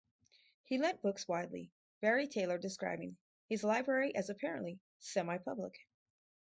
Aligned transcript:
He 0.63 0.79
lent 0.79 1.03
books 1.03 1.27
widely, 1.27 1.69
Barry 1.99 2.27
Taylor 2.27 2.57
describing 2.57 3.17
his 3.47 3.63
library 3.63 4.15
as 4.15 4.31
apparently 4.31 4.79
"semi-public". 4.97 5.77